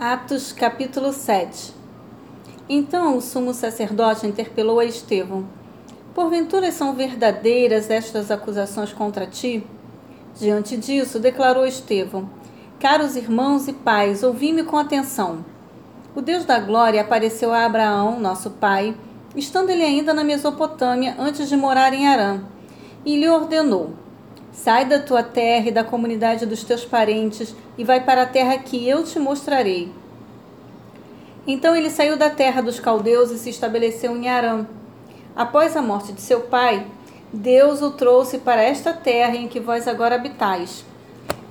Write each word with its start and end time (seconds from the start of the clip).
Atos 0.00 0.52
capítulo 0.52 1.12
7 1.12 1.74
Então 2.68 3.16
o 3.16 3.20
sumo 3.20 3.52
sacerdote 3.52 4.28
interpelou 4.28 4.78
a 4.78 4.84
Estevão: 4.84 5.44
Porventura 6.14 6.70
são 6.70 6.94
verdadeiras 6.94 7.90
estas 7.90 8.30
acusações 8.30 8.92
contra 8.92 9.26
ti? 9.26 9.66
Diante 10.38 10.76
disso, 10.76 11.18
declarou 11.18 11.66
Estevão: 11.66 12.30
Caros 12.78 13.16
irmãos 13.16 13.66
e 13.66 13.72
pais, 13.72 14.22
ouvi-me 14.22 14.62
com 14.62 14.76
atenção. 14.76 15.44
O 16.14 16.22
Deus 16.22 16.44
da 16.44 16.60
glória 16.60 17.00
apareceu 17.00 17.52
a 17.52 17.64
Abraão, 17.64 18.20
nosso 18.20 18.50
pai, 18.50 18.96
estando 19.34 19.70
ele 19.70 19.82
ainda 19.82 20.14
na 20.14 20.22
Mesopotâmia 20.22 21.16
antes 21.18 21.48
de 21.48 21.56
morar 21.56 21.92
em 21.92 22.06
Arã, 22.06 22.42
e 23.04 23.16
lhe 23.16 23.28
ordenou: 23.28 23.94
Sai 24.52 24.84
da 24.84 24.98
tua 24.98 25.22
terra 25.22 25.68
e 25.68 25.72
da 25.72 25.84
comunidade 25.84 26.46
dos 26.46 26.64
teus 26.64 26.84
parentes 26.84 27.54
e 27.76 27.84
vai 27.84 28.04
para 28.04 28.22
a 28.22 28.26
terra 28.26 28.58
que 28.58 28.88
eu 28.88 29.04
te 29.04 29.18
mostrarei. 29.18 29.92
Então 31.46 31.74
ele 31.74 31.90
saiu 31.90 32.16
da 32.16 32.28
terra 32.28 32.60
dos 32.60 32.78
caldeus 32.78 33.30
e 33.30 33.38
se 33.38 33.50
estabeleceu 33.50 34.16
em 34.16 34.28
Arã. 34.28 34.66
Após 35.34 35.76
a 35.76 35.82
morte 35.82 36.12
de 36.12 36.20
seu 36.20 36.42
pai, 36.42 36.86
Deus 37.32 37.82
o 37.82 37.90
trouxe 37.90 38.38
para 38.38 38.62
esta 38.62 38.92
terra 38.92 39.36
em 39.36 39.48
que 39.48 39.60
vós 39.60 39.86
agora 39.86 40.16
habitais. 40.16 40.84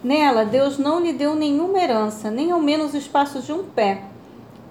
Nela, 0.03 0.45
Deus 0.45 0.77
não 0.77 0.99
lhe 0.99 1.13
deu 1.13 1.35
nenhuma 1.35 1.79
herança, 1.79 2.29
nem 2.29 2.51
ao 2.51 2.59
menos 2.59 2.93
o 2.93 2.97
espaço 2.97 3.41
de 3.41 3.51
um 3.51 3.63
pé. 3.63 4.01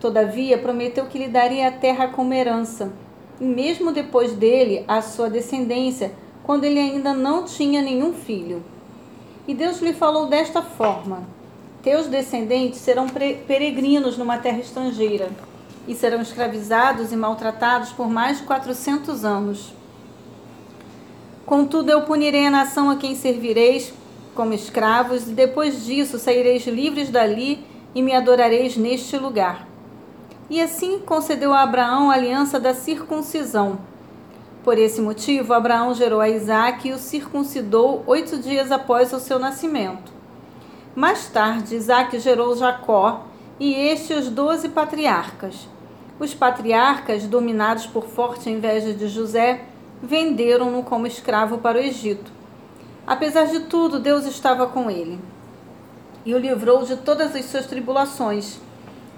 Todavia, 0.01 0.59
prometeu 0.59 1.07
que 1.07 1.19
lhe 1.19 1.29
daria 1.29 1.69
a 1.69 1.73
terra 1.73 2.09
como 2.09 2.35
herança, 2.35 2.93
e 3.41 3.45
mesmo 3.45 3.93
depois 3.93 4.33
dele, 4.33 4.85
a 4.87 5.03
sua 5.03 5.29
descendência, 5.29 6.13
quando 6.47 6.63
ele 6.63 6.79
ainda 6.79 7.13
não 7.13 7.43
tinha 7.43 7.83
nenhum 7.83 8.13
filho. 8.13 8.63
E 9.49 9.53
Deus 9.53 9.83
lhe 9.83 9.93
falou 9.93 10.27
desta 10.27 10.63
forma: 10.63 11.25
Teus 11.83 12.07
descendentes 12.07 12.79
serão 12.79 13.09
peregrinos 13.09 14.17
numa 14.17 14.39
terra 14.39 14.61
estrangeira 14.61 15.29
e 15.89 15.95
serão 15.95 16.23
escravizados 16.23 17.11
e 17.11 17.17
maltratados 17.17 17.91
por 17.91 18.09
mais 18.09 18.39
de 18.39 18.45
quatrocentos 18.45 19.25
anos. 19.25 19.75
Contudo, 21.45 21.91
eu 21.91 22.03
punirei 22.03 22.47
a 22.47 22.51
nação 22.51 22.91
a 22.91 22.97
quem 22.97 23.17
servireis 23.17 23.93
como 24.35 24.53
escravos, 24.53 25.29
e 25.29 25.31
depois 25.31 25.85
disso 25.85 26.19
saireis 26.19 26.67
livres 26.67 27.09
dali 27.09 27.65
e 27.95 28.03
me 28.03 28.13
adorareis 28.13 28.77
neste 28.77 29.17
lugar. 29.17 29.67
E 30.51 30.61
assim 30.61 31.01
concedeu 31.01 31.53
a 31.53 31.63
Abraão 31.63 32.11
a 32.11 32.15
aliança 32.15 32.61
da 32.61 32.75
circuncisão 32.75 33.79
por 34.67 34.79
esse 34.79 35.01
motivo, 35.01 35.55
Abraão 35.55 35.95
gerou 35.95 36.21
a 36.21 36.29
Isaac 36.29 36.89
e 36.89 36.93
o 36.93 36.99
circuncidou 36.99 38.03
oito 38.05 38.37
dias 38.37 38.73
após 38.73 39.13
o 39.13 39.21
seu 39.21 39.39
nascimento. 39.39 40.11
Mais 40.93 41.29
tarde, 41.29 41.77
Isaac 41.77 42.19
gerou 42.19 42.57
Jacó 42.57 43.27
e 43.61 43.73
este 43.73 44.13
os 44.13 44.29
doze 44.29 44.69
patriarcas. 44.69 45.69
Os 46.19 46.35
patriarcas, 46.35 47.29
dominados 47.29 47.87
por 47.87 48.09
forte 48.09 48.51
inveja 48.51 48.93
de 48.93 49.07
José, 49.07 49.67
venderam-no 50.03 50.83
como 50.83 51.07
escravo 51.07 51.59
para 51.59 51.79
o 51.79 51.81
Egito. 51.81 52.33
Apesar 53.07 53.45
de 53.45 53.61
tudo, 53.61 54.01
Deus 54.01 54.27
estava 54.27 54.67
com 54.67 54.91
ele 54.91 55.21
e 56.25 56.35
o 56.35 56.39
livrou 56.39 56.83
de 56.83 56.97
todas 56.97 57.37
as 57.37 57.45
suas 57.45 57.67
tribulações, 57.67 58.59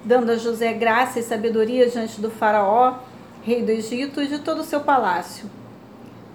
dando 0.05 0.31
a 0.31 0.37
José 0.37 0.73
graça 0.73 1.19
e 1.19 1.23
sabedoria 1.23 1.89
diante 1.89 2.21
do 2.21 2.29
Faraó 2.29 2.99
rei 3.41 3.63
do 3.63 3.71
Egito, 3.71 4.21
e 4.21 4.27
de 4.27 4.39
todo 4.39 4.61
o 4.61 4.65
seu 4.65 4.81
palácio. 4.81 5.49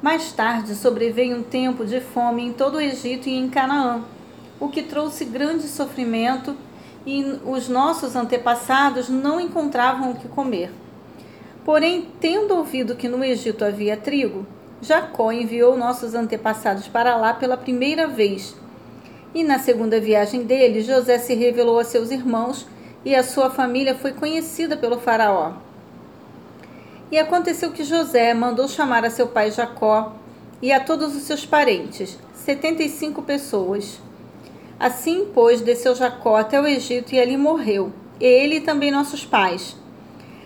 Mais 0.03 0.33
tarde 0.33 0.75
sobreveio 0.75 1.39
um 1.39 1.43
tempo 1.43 1.85
de 1.85 2.01
fome 2.01 2.43
em 2.43 2.53
todo 2.53 2.77
o 2.77 2.81
Egito 2.81 3.29
e 3.29 3.37
em 3.37 3.49
Canaã, 3.49 4.05
o 4.61 4.69
que 4.69 4.83
trouxe 4.83 5.25
grande 5.25 5.67
sofrimento 5.69 6.57
e 7.07 7.23
os 7.45 7.69
nossos 7.69 8.17
antepassados 8.17 9.09
não 9.09 9.41
encontravam 9.41 10.11
o 10.11 10.15
que 10.15 10.29
comer. 10.29 10.71
Porém, 11.65 12.09
tendo 12.21 12.55
ouvido 12.55 12.95
que 12.95 13.09
no 13.09 13.25
Egito 13.25 13.65
havia 13.65 13.97
trigo, 13.97 14.47
Jacó 14.83 15.33
enviou 15.33 15.77
nossos 15.77 16.15
antepassados 16.15 16.89
para 16.89 17.17
lá 17.17 17.33
pela 17.33 17.57
primeira 17.57 18.07
vez. 18.07 18.55
E 19.35 19.43
na 19.43 19.59
segunda 19.59 19.99
viagem 19.99 20.45
dele, 20.45 20.83
José 20.83 21.19
se 21.19 21.35
revelou 21.35 21.79
a 21.79 21.85
seus 21.85 22.11
irmãos 22.11 22.67
e 23.05 23.15
a 23.15 23.23
sua 23.23 23.51
família 23.51 23.95
foi 23.95 24.13
conhecida 24.13 24.77
pelo 24.77 24.99
Faraó. 24.99 25.64
E 27.15 27.19
aconteceu 27.21 27.71
que 27.71 27.85
José 27.85 28.35
mandou 28.35 28.67
chamar 28.67 29.05
a 29.05 29.09
seu 29.09 29.29
pai 29.29 29.49
Jacó 29.53 30.15
e 30.61 30.73
a 30.73 30.81
todos 30.81 31.15
os 31.15 31.23
seus 31.23 31.47
parentes, 31.47 32.19
setenta 32.35 32.83
e 32.83 32.89
cinco 32.89 33.23
pessoas. 33.23 34.01
Assim, 34.81 35.29
pois, 35.33 35.61
desceu 35.61 35.95
Jacó 35.95 36.35
até 36.35 36.61
o 36.61 36.67
Egito 36.67 37.15
e 37.15 37.21
ali 37.21 37.37
morreu, 37.37 37.93
ele 38.21 38.57
e 38.57 38.61
também 38.61 38.91
nossos 38.91 39.25
pais. 39.25 39.77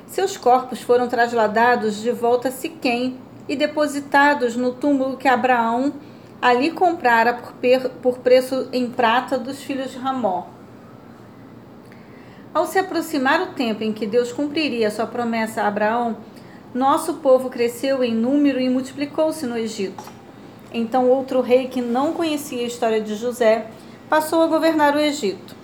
Seus 0.08 0.36
corpos 0.36 0.82
foram 0.82 1.08
trasladados 1.08 2.02
de 2.02 2.10
volta 2.10 2.48
a 2.48 2.52
Siquém 2.52 3.16
e 3.48 3.56
depositados 3.56 4.54
no 4.54 4.74
túmulo 4.74 5.16
que 5.16 5.26
Abraão 5.26 5.94
ali 6.38 6.70
comprara 6.70 7.32
por, 7.32 7.90
por 8.02 8.18
preço 8.18 8.68
em 8.74 8.90
prata 8.90 9.38
dos 9.38 9.62
filhos 9.62 9.92
de 9.92 9.96
Ramó. 9.96 10.48
Ao 12.52 12.66
se 12.66 12.78
aproximar 12.78 13.40
o 13.40 13.54
tempo 13.54 13.82
em 13.82 13.92
que 13.92 14.06
Deus 14.06 14.32
cumpriria 14.32 14.90
sua 14.90 15.06
promessa 15.06 15.62
a 15.62 15.68
Abraão, 15.68 16.16
nosso 16.74 17.14
povo 17.14 17.48
cresceu 17.48 18.04
em 18.04 18.14
número 18.14 18.60
e 18.60 18.68
multiplicou-se 18.68 19.46
no 19.46 19.56
Egito. 19.56 20.04
Então 20.72 21.08
outro 21.08 21.40
rei 21.40 21.68
que 21.68 21.80
não 21.80 22.12
conhecia 22.12 22.62
a 22.62 22.66
história 22.66 23.00
de 23.00 23.14
José 23.14 23.66
passou 24.08 24.42
a 24.42 24.46
governar 24.46 24.94
o 24.94 25.00
Egito. 25.00 25.56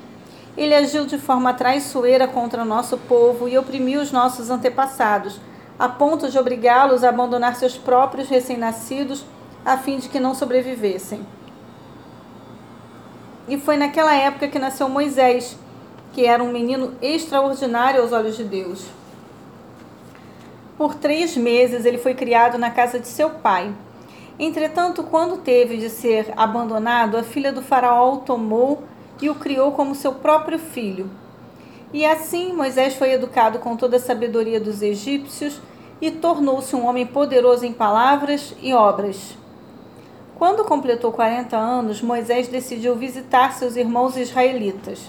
Ele 0.57 0.75
agiu 0.75 1.05
de 1.05 1.19
forma 1.19 1.53
traiçoeira 1.53 2.27
contra 2.27 2.65
nosso 2.65 2.97
povo 2.97 3.49
e 3.49 3.59
oprimiu 3.59 4.01
os 4.01 4.13
nossos 4.13 4.51
antepassados, 4.51 5.41
a 5.79 5.89
ponto 5.89 6.31
de 6.31 6.39
obrigá-los 6.39 7.05
a 7.05 7.09
abandonar 7.09 7.57
seus 7.57 7.77
próprios 7.77 8.29
recém-nascidos 8.29 9.25
a 9.65 9.77
fim 9.77 9.99
de 9.99 10.09
que 10.09 10.21
não 10.21 10.35
sobrevivessem. 10.35 11.27
E 13.49 13.59
foi 13.59 13.77
naquela 13.77 14.15
época 14.15 14.49
que 14.49 14.59
nasceu 14.59 14.89
Moisés, 14.89 15.59
que 16.13 16.25
era 16.25 16.43
um 16.43 16.53
menino 16.53 16.95
extraordinário 17.03 18.01
aos 18.01 18.13
olhos 18.13 18.37
de 18.37 18.45
Deus. 18.45 18.87
Por 20.77 20.95
três 20.95 21.37
meses 21.37 21.85
ele 21.85 21.99
foi 21.99 22.15
criado 22.15 22.59
na 22.59 22.71
casa 22.71 22.99
de 22.99 23.07
seu 23.07 23.31
pai. 23.31 23.73
Entretanto, 24.39 25.05
quando 25.05 25.39
teve 25.39 25.77
de 25.77 25.89
ser 25.89 26.33
abandonado, 26.37 27.17
a 27.17 27.23
filha 27.23 27.53
do 27.53 27.63
faraó 27.63 28.15
o 28.15 28.19
tomou 28.19 28.83
e 29.23 29.31
o 29.31 29.37
criou 29.37 29.71
como 29.73 29.95
seu 29.95 30.13
próprio 30.15 30.59
filho. 30.59 31.09
E 31.93 32.05
assim 32.05 32.53
Moisés 32.53 32.95
foi 32.95 33.13
educado 33.13 33.61
com 33.61 33.77
toda 33.77 33.99
a 33.99 34.01
sabedoria 34.01 34.59
dos 34.59 34.83
egípcios 34.83 35.61
e 36.01 36.11
tornou-se 36.11 36.75
um 36.75 36.87
homem 36.87 37.07
poderoso 37.07 37.65
em 37.65 37.73
palavras 37.73 38.53
e 38.61 38.75
obras. 38.75 39.37
Quando 40.35 40.65
completou 40.65 41.13
40 41.13 41.57
anos, 41.57 42.03
Moisés 42.03 42.49
decidiu 42.49 42.97
visitar 42.97 43.53
seus 43.53 43.77
irmãos 43.77 44.17
israelitas. 44.17 45.09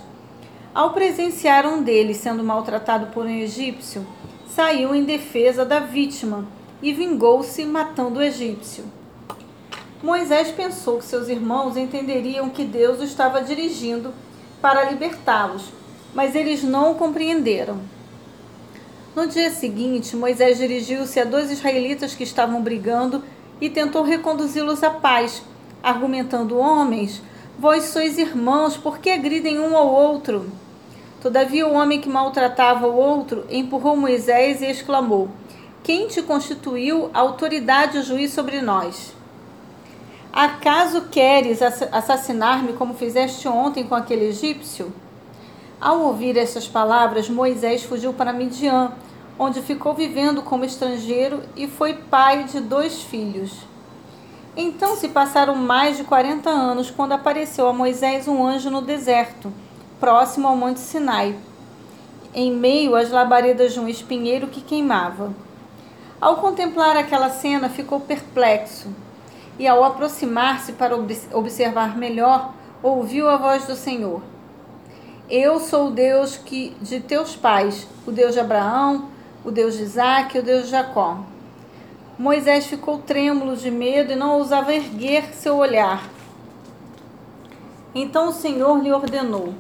Ao 0.74 0.92
presenciar 0.92 1.66
um 1.66 1.82
deles 1.82 2.18
sendo 2.18 2.44
maltratado 2.44 3.08
por 3.08 3.26
um 3.26 3.30
egípcio, 3.30 4.06
saiu 4.56 4.96
em 4.96 5.04
defesa 5.04 5.66
da 5.66 5.80
vítima 5.82 6.48
e 6.82 6.94
vingou-se 6.94 7.66
matando 7.66 8.20
o 8.20 8.24
egípcio. 8.24 8.86
Moisés 10.02 10.50
pensou 10.50 11.00
que 11.00 11.04
seus 11.04 11.28
irmãos 11.28 11.76
entenderiam 11.76 12.50
que 12.50 12.64
Deus 12.64 13.02
o 13.02 13.04
estava 13.04 13.42
dirigindo 13.42 14.14
para 14.62 14.90
libertá-los, 14.90 15.74
mas 16.14 16.36
eles 16.36 16.64
não 16.64 16.94
o 16.94 16.96
compreenderam. 16.96 17.82
No 19.14 19.28
dia 19.28 19.52
seguinte, 19.52 20.16
Moisés 20.16 20.58
dirigiu-se 20.58 21.20
a 21.20 21.26
dois 21.26 21.52
israelitas 21.52 22.16
que 22.16 22.24
estavam 22.24 22.62
brigando 22.62 23.22
e 23.60 23.70
tentou 23.70 24.04
reconduzi-los 24.04 24.84
à 24.84 24.90
paz, 24.90 25.44
argumentando: 25.84 26.58
Homens, 26.58 27.22
vós 27.60 27.86
sois 27.86 28.18
irmãos, 28.18 28.78
por 28.78 29.00
que 29.00 29.10
agridem 29.10 29.60
um 29.60 29.76
ao 29.76 29.94
outro? 29.94 30.50
Todavia, 31.22 31.68
o 31.68 31.74
homem 31.74 32.00
que 32.00 32.10
maltratava 32.10 32.88
o 32.88 32.96
outro 32.96 33.46
empurrou 33.50 33.96
Moisés 33.96 34.62
e 34.62 34.66
exclamou: 34.66 35.30
Quem 35.84 36.08
te 36.08 36.22
constituiu 36.22 37.10
autoridade 37.14 37.98
e 37.98 38.02
juiz 38.02 38.32
sobre 38.32 38.62
nós? 38.62 39.14
Acaso 40.32 41.04
queres 41.10 41.62
assassinar-me 41.62 42.74
como 42.74 42.94
fizeste 42.94 43.48
ontem 43.48 43.86
com 43.86 43.96
aquele 43.96 44.26
egípcio? 44.26 44.94
Ao 45.80 46.02
ouvir 46.02 46.38
estas 46.38 46.68
palavras, 46.68 47.30
Moisés 47.30 47.84
fugiu 47.84 48.14
para 48.14 48.34
Midian, 48.34 48.92
onde 49.40 49.62
ficou 49.62 49.94
vivendo 49.94 50.42
como 50.42 50.66
estrangeiro 50.66 51.42
e 51.56 51.68
foi 51.68 51.94
pai 51.94 52.44
de 52.44 52.60
dois 52.60 53.02
filhos. 53.02 53.52
Então 54.58 54.96
se 54.96 55.10
passaram 55.10 55.56
mais 55.56 55.98
de 55.98 56.04
quarenta 56.04 56.50
anos 56.50 56.92
quando 56.92 57.14
apareceu 57.14 57.68
a 57.68 57.74
Moisés 57.74 58.28
um 58.28 58.46
anjo 58.46 58.70
no 58.70 58.82
deserto 58.82 59.52
próximo 60.00 60.48
ao 60.48 60.56
Monte 60.56 60.80
Sinai, 60.80 61.36
em 62.34 62.52
meio 62.52 62.96
às 62.96 63.10
labaredas 63.10 63.74
de 63.74 63.80
um 63.80 63.88
espinheiro 63.88 64.48
que 64.48 64.62
queimava. 64.62 65.34
Ao 66.20 66.38
contemplar 66.38 66.98
aquela 66.98 67.30
cena, 67.30 67.70
ficou 67.70 68.00
perplexo 68.00 68.90
e, 69.58 69.68
ao 69.68 69.84
aproximar-se 69.84 70.74
para 70.74 70.96
observar 71.34 71.98
melhor, 71.98 72.54
ouviu 72.82 73.30
a 73.30 73.38
voz 73.38 73.66
do 73.66 73.76
Senhor. 73.76 74.22
Eu 75.30 75.60
sou 75.60 75.88
o 75.88 75.92
Deus 75.92 76.38
que 76.38 76.76
de 76.82 77.00
teus 77.00 77.36
pais, 77.36 77.88
o 78.06 78.12
Deus 78.12 78.34
de 78.34 78.40
Abraão, 78.40 79.10
o 79.44 79.52
Deus 79.52 79.76
de 79.76 79.84
Isaac 79.84 80.36
e 80.36 80.40
o 80.40 80.44
Deus 80.44 80.66
de 80.66 80.72
Jacó. 80.72 81.20
Moisés 82.18 82.68
ficou 82.68 83.00
trêmulo 83.00 83.58
de 83.58 83.70
medo 83.70 84.12
e 84.12 84.16
não 84.16 84.38
ousava 84.38 84.74
erguer 84.74 85.34
seu 85.34 85.58
olhar. 85.58 86.04
Então 87.94 88.30
o 88.30 88.34
Senhor 88.34 88.82
lhe 88.82 88.92
ordenou: 88.92 89.54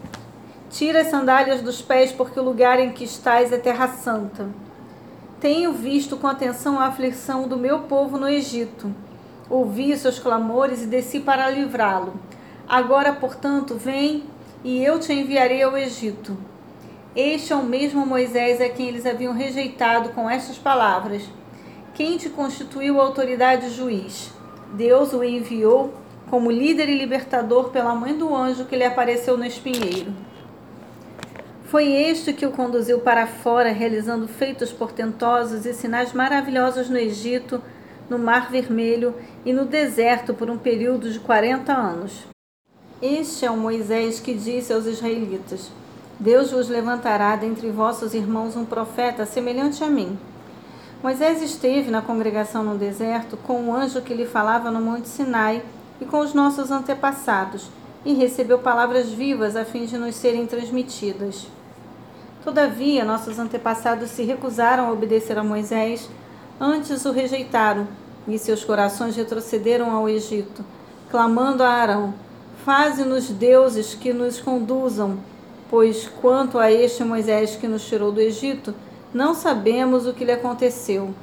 Tira 0.75 1.01
as 1.01 1.07
sandálias 1.07 1.61
dos 1.61 1.81
pés, 1.81 2.11
porque 2.11 2.37
o 2.37 2.43
lugar 2.43 2.81
em 2.81 2.91
que 2.91 3.05
estás 3.05 3.53
é 3.53 3.57
terra 3.57 3.87
santa. 3.87 4.49
Tenho 5.39 5.71
visto 5.71 6.17
com 6.17 6.27
atenção 6.27 6.77
a 6.77 6.87
aflição 6.87 7.47
do 7.47 7.55
meu 7.55 7.83
povo 7.83 8.17
no 8.17 8.27
Egito. 8.27 8.93
Ouvi 9.49 9.95
seus 9.95 10.19
clamores 10.19 10.83
e 10.83 10.87
desci 10.87 11.21
para 11.21 11.49
livrá-lo. 11.49 12.13
Agora, 12.67 13.13
portanto, 13.13 13.75
vem 13.75 14.25
e 14.65 14.83
eu 14.83 14.99
te 14.99 15.13
enviarei 15.13 15.63
ao 15.63 15.77
Egito. 15.77 16.35
Este 17.15 17.53
é 17.53 17.55
o 17.55 17.63
mesmo 17.63 18.05
Moisés 18.05 18.59
a 18.59 18.67
quem 18.67 18.89
eles 18.89 19.05
haviam 19.05 19.33
rejeitado 19.33 20.09
com 20.09 20.29
estas 20.29 20.57
palavras 20.57 21.23
quem 21.95 22.17
te 22.17 22.27
constituiu 22.27 22.99
autoridade 22.99 23.69
juiz? 23.69 24.29
Deus 24.73 25.13
o 25.13 25.23
enviou 25.23 25.93
como 26.29 26.51
líder 26.51 26.89
e 26.89 26.97
libertador 26.97 27.69
pela 27.69 27.95
mãe 27.95 28.17
do 28.17 28.35
anjo 28.35 28.65
que 28.65 28.75
lhe 28.75 28.83
apareceu 28.83 29.37
no 29.37 29.45
espinheiro. 29.45 30.13
Foi 31.75 31.91
este 31.91 32.31
que 32.31 32.45
o 32.45 32.51
conduziu 32.51 33.01
para 33.01 33.27
fora, 33.27 33.69
realizando 33.69 34.29
feitos 34.29 34.71
portentosos 34.71 35.65
e 35.65 35.73
sinais 35.73 36.13
maravilhosos 36.13 36.89
no 36.89 36.97
Egito, 36.97 37.61
no 38.09 38.17
Mar 38.17 38.49
Vermelho 38.49 39.13
e 39.43 39.51
no 39.51 39.65
deserto 39.65 40.33
por 40.33 40.49
um 40.49 40.57
período 40.57 41.11
de 41.11 41.19
40 41.19 41.73
anos. 41.73 42.23
Este 43.01 43.45
é 43.45 43.51
o 43.51 43.57
Moisés 43.57 44.21
que 44.21 44.33
disse 44.33 44.71
aos 44.71 44.85
israelitas: 44.85 45.69
Deus 46.17 46.51
vos 46.51 46.69
levantará 46.69 47.35
dentre 47.35 47.69
vossos 47.69 48.13
irmãos 48.13 48.55
um 48.55 48.63
profeta 48.63 49.25
semelhante 49.25 49.83
a 49.83 49.89
mim 49.89 50.17
Moisés 51.03 51.41
esteve 51.41 51.91
na 51.91 52.01
congregação 52.01 52.63
no 52.63 52.77
deserto 52.77 53.35
com 53.35 53.67
o 53.67 53.75
anjo 53.75 54.01
que 54.01 54.13
lhe 54.13 54.25
falava 54.25 54.71
no 54.71 54.79
Monte 54.79 55.09
Sinai 55.09 55.61
e 55.99 56.05
com 56.05 56.19
os 56.19 56.33
nossos 56.33 56.71
antepassados, 56.71 57.69
e 58.05 58.13
recebeu 58.13 58.59
palavras 58.59 59.09
vivas 59.09 59.57
a 59.57 59.65
fim 59.65 59.85
de 59.85 59.97
nos 59.97 60.15
serem 60.15 60.47
transmitidas. 60.47 61.53
Todavia, 62.45 63.03
nossos 63.03 63.39
antepassados 63.39 64.11
se 64.11 64.21
recusaram 64.21 64.85
a 64.85 64.91
obedecer 64.91 65.35
a 65.35 65.43
Moisés, 65.43 66.07
antes 66.61 67.03
o 67.03 67.11
rejeitaram, 67.11 67.87
e 68.27 68.37
seus 68.37 68.63
corações 68.63 69.15
retrocederam 69.15 69.89
ao 69.89 70.07
Egito, 70.07 70.63
clamando 71.09 71.63
a 71.63 71.69
Arão: 71.69 72.13
Faze-nos 72.63 73.29
deuses 73.29 73.95
que 73.95 74.13
nos 74.13 74.39
conduzam, 74.39 75.17
pois 75.71 76.07
quanto 76.21 76.59
a 76.59 76.71
este 76.71 77.03
Moisés 77.03 77.55
que 77.55 77.67
nos 77.67 77.83
tirou 77.83 78.11
do 78.11 78.21
Egito, 78.21 78.75
não 79.11 79.33
sabemos 79.33 80.05
o 80.05 80.13
que 80.13 80.23
lhe 80.23 80.31
aconteceu. 80.31 81.15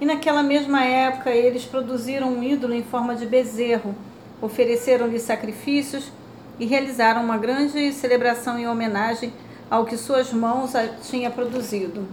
E 0.00 0.04
naquela 0.04 0.42
mesma 0.42 0.84
época 0.84 1.30
eles 1.30 1.64
produziram 1.64 2.28
um 2.28 2.42
ídolo 2.42 2.74
em 2.74 2.82
forma 2.82 3.14
de 3.14 3.24
bezerro, 3.24 3.94
ofereceram-lhe 4.42 5.20
sacrifícios 5.20 6.10
e 6.58 6.66
realizaram 6.66 7.22
uma 7.22 7.38
grande 7.38 7.92
celebração 7.92 8.58
em 8.58 8.66
homenagem 8.66 9.32
ao 9.70 9.84
que 9.84 9.96
suas 9.96 10.32
mãos 10.32 10.72
tinham 11.08 11.30
produzido. 11.30 12.06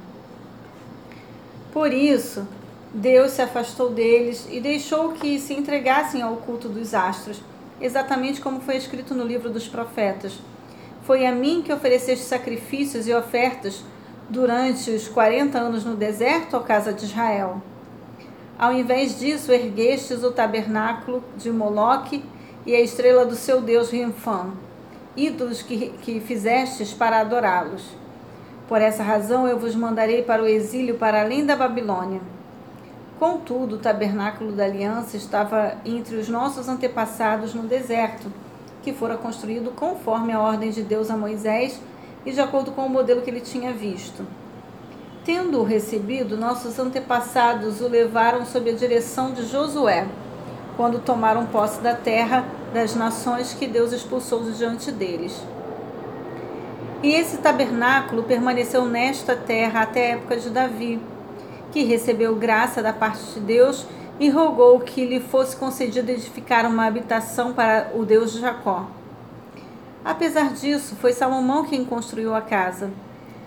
Por 1.73 1.91
isso, 1.91 2.47
Deus 2.93 3.31
se 3.31 3.41
afastou 3.41 3.89
deles 3.89 4.47
e 4.49 4.59
deixou 4.59 5.13
que 5.13 5.39
se 5.39 5.53
entregassem 5.53 6.21
ao 6.21 6.37
culto 6.37 6.69
dos 6.69 6.93
astros, 6.93 7.41
exatamente 7.81 8.39
como 8.39 8.61
foi 8.61 8.77
escrito 8.77 9.13
no 9.13 9.25
livro 9.25 9.49
dos 9.49 9.67
profetas. 9.67 10.39
Foi 11.03 11.25
a 11.25 11.31
mim 11.31 11.61
que 11.61 11.73
ofereceste 11.73 12.25
sacrifícios 12.25 13.07
e 13.07 13.13
ofertas 13.13 13.83
durante 14.29 14.91
os 14.91 15.07
40 15.07 15.57
anos 15.57 15.83
no 15.83 15.95
deserto, 15.95 16.55
ó 16.57 16.59
casa 16.59 16.93
de 16.93 17.05
Israel. 17.05 17.61
Ao 18.57 18.73
invés 18.73 19.19
disso, 19.19 19.51
erguestes 19.51 20.23
o 20.23 20.31
tabernáculo 20.31 21.23
de 21.37 21.51
Moloque 21.51 22.23
e 22.65 22.75
a 22.75 22.81
estrela 22.81 23.25
do 23.25 23.35
seu 23.35 23.61
deus 23.61 23.89
Rinfã, 23.89 24.51
ídolos 25.17 25.63
que, 25.63 25.89
que 26.03 26.19
fizestes 26.19 26.93
para 26.93 27.19
adorá-los. 27.19 27.83
Por 28.67 28.81
essa 28.81 29.01
razão 29.01 29.47
eu 29.47 29.57
vos 29.57 29.75
mandarei 29.75 30.21
para 30.21 30.43
o 30.43 30.47
exílio 30.47 30.95
para 30.95 31.21
além 31.21 31.45
da 31.45 31.55
Babilônia. 31.55 32.21
Contudo, 33.19 33.75
o 33.75 33.79
tabernáculo 33.79 34.51
da 34.51 34.65
aliança 34.65 35.17
estava 35.17 35.75
entre 35.83 36.17
os 36.17 36.29
nossos 36.29 36.69
antepassados 36.69 37.55
no 37.55 37.63
deserto, 37.63 38.31
que 38.83 38.93
fora 38.93 39.17
construído 39.17 39.71
conforme 39.71 40.33
a 40.33 40.39
ordem 40.39 40.69
de 40.69 40.83
Deus 40.83 41.09
a 41.09 41.17
Moisés 41.17 41.81
e 42.23 42.31
de 42.31 42.39
acordo 42.39 42.71
com 42.71 42.85
o 42.85 42.89
modelo 42.89 43.21
que 43.23 43.29
ele 43.29 43.41
tinha 43.41 43.73
visto. 43.73 44.23
Tendo-o 45.25 45.63
recebido, 45.63 46.37
nossos 46.37 46.77
antepassados 46.77 47.81
o 47.81 47.87
levaram 47.87 48.45
sob 48.45 48.69
a 48.69 48.73
direção 48.73 49.31
de 49.31 49.45
Josué, 49.45 50.07
quando 50.77 50.99
tomaram 50.99 51.47
posse 51.47 51.81
da 51.81 51.95
terra 51.95 52.45
das 52.73 52.95
nações 52.95 53.53
que 53.53 53.67
Deus 53.67 53.91
expulsou 53.91 54.43
de 54.43 54.57
diante 54.57 54.91
deles. 54.91 55.41
E 57.03 57.13
esse 57.13 57.37
tabernáculo 57.37 58.23
permaneceu 58.23 58.85
nesta 58.85 59.35
terra 59.35 59.81
até 59.81 60.11
a 60.11 60.15
época 60.15 60.37
de 60.37 60.49
Davi, 60.49 60.99
que 61.71 61.83
recebeu 61.83 62.35
graça 62.35 62.81
da 62.81 62.91
parte 62.91 63.23
de 63.33 63.39
Deus 63.39 63.85
e 64.19 64.29
rogou 64.29 64.79
que 64.79 65.05
lhe 65.05 65.19
fosse 65.19 65.55
concedido 65.55 66.09
edificar 66.09 66.65
uma 66.65 66.85
habitação 66.85 67.53
para 67.53 67.91
o 67.95 68.03
Deus 68.03 68.33
de 68.33 68.39
Jacó. 68.39 68.87
Apesar 70.03 70.53
disso, 70.53 70.95
foi 70.95 71.13
Salomão 71.13 71.65
quem 71.65 71.85
construiu 71.85 72.33
a 72.33 72.41
casa. 72.41 72.89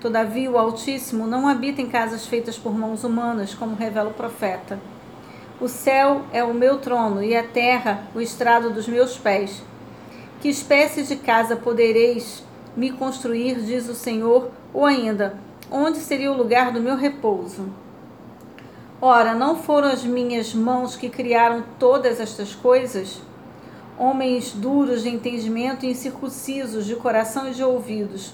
Todavia, 0.01 0.51
o 0.51 0.57
Altíssimo 0.57 1.27
não 1.27 1.49
habita 1.49 1.83
em 1.83 1.89
casas 1.89 2.27
feitas 2.27 2.57
por 2.57 2.73
mãos 2.73 3.03
humanas, 3.03 3.55
como 3.55 3.75
revela 3.75 4.11
o 4.11 4.15
profeta. 4.15 4.79
O 5.61 5.69
céu 5.69 6.23
é 6.33 6.43
o 6.43 6.55
meu 6.55 6.79
trono 6.79 7.23
e 7.23 7.37
a 7.37 7.43
terra 7.43 8.05
o 8.15 8.21
estrado 8.21 8.71
dos 8.71 8.89
meus 8.89 9.19
pés. 9.19 9.63
Que 10.41 10.49
espécie 10.49 11.03
de 11.03 11.17
casa 11.17 11.55
podereis 11.55 12.43
me 12.77 12.91
construir, 12.91 13.61
diz 13.61 13.89
o 13.89 13.95
Senhor, 13.95 14.51
ou 14.73 14.87
ainda, 14.87 15.39
onde 15.71 15.99
seria 15.99 16.33
o 16.33 16.37
lugar 16.37 16.73
do 16.73 16.81
meu 16.81 16.97
repouso? 16.97 17.69
Ora, 19.03 19.35
não 19.35 19.57
foram 19.57 19.89
as 19.89 20.03
minhas 20.03 20.55
mãos 20.55 20.97
que 20.97 21.09
criaram 21.09 21.63
todas 21.79 22.21
estas 22.21 22.55
coisas? 22.55 23.21
homens 24.01 24.53
duros 24.53 25.03
de 25.03 25.11
entendimento 25.11 25.85
e 25.85 25.91
incircuncisos 25.91 26.87
de 26.87 26.97
coração 26.97 27.47
e 27.47 27.53
de 27.53 27.63
ouvidos. 27.63 28.33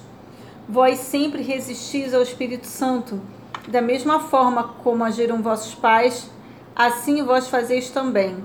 Vós 0.69 1.00
sempre 1.00 1.43
resistis 1.43 2.14
ao 2.14 2.23
Espírito 2.23 2.69
Santo, 2.69 3.21
da 3.66 3.83
mesma 3.83 4.21
forma 4.21 4.62
como 4.85 5.02
agiram 5.02 5.42
vossos 5.42 5.75
pais, 5.75 6.30
assim 6.76 7.23
vós 7.25 7.49
fazeis 7.49 7.88
também. 7.88 8.37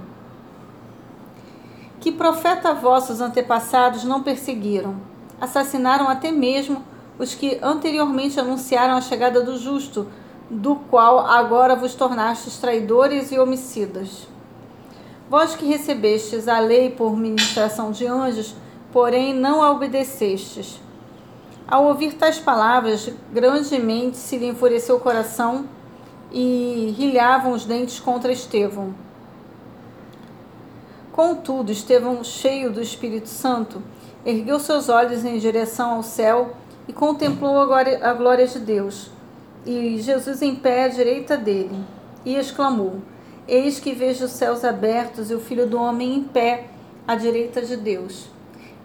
Que 2.00 2.12
profeta 2.12 2.74
vossos 2.74 3.20
antepassados 3.20 4.06
não 4.06 4.24
perseguiram? 4.24 4.96
Assassinaram 5.40 6.08
até 6.08 6.32
mesmo 6.32 6.84
os 7.20 7.36
que 7.36 7.60
anteriormente 7.62 8.40
anunciaram 8.40 8.96
a 8.96 9.02
chegada 9.02 9.42
do 9.42 9.58
justo, 9.58 10.08
do 10.50 10.76
qual 10.76 11.20
agora 11.20 11.76
vos 11.76 11.94
tornastes 11.94 12.58
traidores 12.58 13.32
e 13.32 13.38
homicidas. 13.38 14.28
Vós 15.30 15.56
que 15.56 15.66
recebestes 15.66 16.48
a 16.48 16.60
lei 16.60 16.90
por 16.90 17.16
ministração 17.16 17.92
de 17.92 18.08
anjos, 18.08 18.56
porém 18.92 19.34
não 19.34 19.62
a 19.62 19.72
obedecestes. 19.72 20.82
Ao 21.68 21.86
ouvir 21.86 22.14
tais 22.16 22.40
palavras, 22.40 23.10
grandemente 23.32 24.18
se 24.18 24.38
lhe 24.38 24.48
enfureceu 24.48 24.96
o 24.96 25.00
coração 25.00 25.66
e 26.32 26.94
rilhavam 26.98 27.52
os 27.52 27.66
dentes 27.66 28.00
contra 28.00 28.32
Estevão. 28.32 28.94
Contudo, 31.12 31.72
Estevão, 31.72 32.24
cheio 32.24 32.72
do 32.72 32.82
Espírito 32.82 33.28
Santo, 33.28 33.82
ergueu 34.26 34.60
seus 34.60 34.88
olhos 34.88 35.26
em 35.26 35.38
direção 35.38 35.96
ao 35.96 36.04
céu 36.04 36.56
e 36.88 36.94
contemplou 36.94 37.60
a 37.60 38.14
glória, 38.14 38.48
de 38.48 38.60
Deus, 38.60 39.12
e 39.66 40.02
Jesus 40.02 40.42
em 40.42 40.56
pé 40.56 40.86
à 40.86 40.88
direita 40.88 41.36
dele, 41.36 41.84
e 42.26 42.36
exclamou: 42.36 43.02
Eis 43.48 43.80
que 43.80 43.94
vejo 43.94 44.26
os 44.26 44.32
céus 44.32 44.64
abertos 44.64 45.30
e 45.30 45.36
o 45.36 45.40
filho 45.40 45.68
do 45.68 45.78
homem 45.78 46.16
em 46.16 46.24
pé 46.24 46.68
à 47.08 47.16
direita 47.16 47.62
de 47.62 47.76
Deus. 47.76 48.30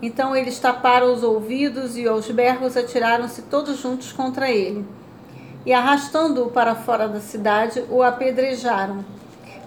Então 0.02 0.36
eles 0.36 0.58
taparam 0.58 1.12
os 1.12 1.22
ouvidos 1.22 1.96
e 1.96 2.06
aos 2.06 2.30
berros 2.30 2.76
atiraram-se 2.76 3.42
todos 3.42 3.78
juntos 3.78 4.12
contra 4.12 4.50
ele. 4.50 4.84
E 5.66 5.72
arrastando-o 5.72 6.48
para 6.48 6.76
fora 6.76 7.08
da 7.08 7.20
cidade, 7.20 7.84
o 7.90 8.00
apedrejaram. 8.00 9.04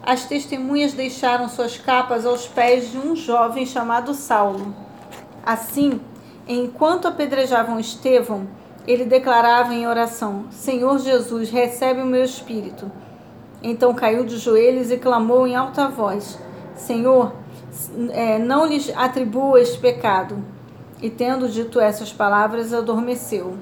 As 0.01 0.24
testemunhas 0.24 0.94
deixaram 0.94 1.50
suas 1.50 1.77
capas 1.77 2.25
aos 2.25 2.48
pés 2.48 2.89
de 2.89 2.98
um 2.98 3.18
jovem 3.18 3.65
chamado 3.65 4.13
Saulo. 4.13 4.74
Assim, 5.46 6.00
enquanto 6.48 7.10
apedrejavam 7.10 7.77
Estevão, 7.77 8.48
ele 8.88 9.03
declarava 9.03 9.74
em 9.74 9.86
oração: 9.88 10.46
Senhor 10.51 11.00
Jesus, 11.00 11.50
recebe 11.50 12.01
o 12.01 12.06
meu 12.06 12.24
espírito. 12.24 12.89
Então 13.62 13.94
caiu 13.94 14.24
de 14.24 14.38
joelhos 14.38 14.89
e 14.91 14.98
clamou 14.98 15.46
em 15.46 15.58
alta 15.58 15.89
voz: 15.89 16.39
Senhor, 16.75 17.34
é, 18.12 18.39
não 18.39 18.65
lhes 18.65 18.89
atribua 18.96 19.60
este 19.60 19.77
pecado. 19.77 20.41
E 21.01 21.10
tendo 21.10 21.50
dito 21.50 21.77
essas 21.79 22.13
palavras, 22.13 22.74
adormeceu. 22.74 23.58